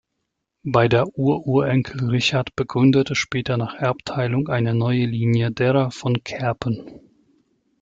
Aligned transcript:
Beider 0.63 1.05
Ururenkel 1.15 2.09
Richard 2.09 2.55
begründete 2.55 3.13
später 3.13 3.57
nach 3.57 3.75
Erbteilung 3.75 4.47
eine 4.47 4.73
neue 4.73 5.05
Linie 5.05 5.51
derer 5.51 5.91
von 5.91 6.23
Kerpen. 6.23 7.01